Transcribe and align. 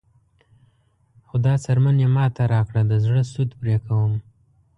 خو 1.27 1.35
دا 1.45 1.53
څرمن 1.63 1.95
یې 2.03 2.09
ماته 2.15 2.43
راکړه 2.53 2.81
د 2.87 2.93
زړه 3.05 3.21
سود 3.33 3.49
پرې 3.59 3.75
کوم. 3.85 4.13